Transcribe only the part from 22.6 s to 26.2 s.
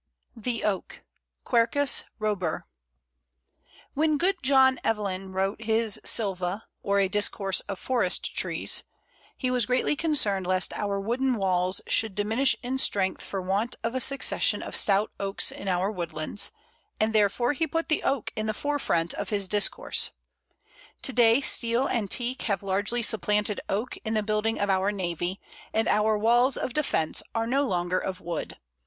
largely supplanted oak in the building of our navy, and our